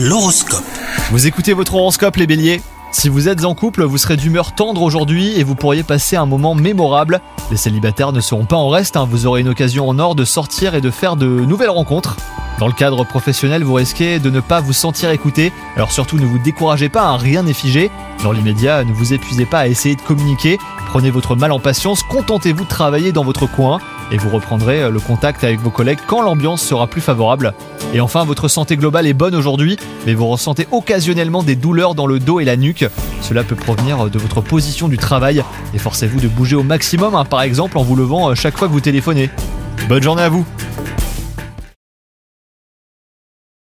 [0.00, 0.62] L'horoscope.
[1.10, 2.62] Vous écoutez votre horoscope les béliers?
[2.92, 6.24] Si vous êtes en couple, vous serez d'humeur tendre aujourd'hui et vous pourriez passer un
[6.24, 7.20] moment mémorable.
[7.50, 9.08] Les célibataires ne seront pas en reste, hein.
[9.10, 12.16] vous aurez une occasion en or de sortir et de faire de nouvelles rencontres.
[12.60, 16.26] Dans le cadre professionnel, vous risquez de ne pas vous sentir écouté, alors surtout ne
[16.26, 17.90] vous découragez pas, hein, rien n'est figé.
[18.22, 20.58] Dans l'immédiat, ne vous épuisez pas à essayer de communiquer,
[20.90, 23.80] prenez votre mal en patience, contentez-vous de travailler dans votre coin
[24.12, 27.52] et vous reprendrez euh, le contact avec vos collègues quand l'ambiance sera plus favorable.
[27.94, 32.06] Et enfin, votre santé globale est bonne aujourd'hui, mais vous ressentez occasionnellement des douleurs dans
[32.06, 32.84] le dos et la nuque.
[33.22, 35.42] Cela peut provenir de votre position du travail.
[35.74, 38.72] Efforcez-vous de bouger au maximum, hein, par exemple en vous levant euh, chaque fois que
[38.72, 39.30] vous téléphonez.
[39.88, 40.44] Bonne journée à vous